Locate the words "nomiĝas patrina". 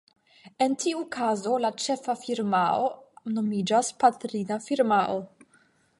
3.35-4.59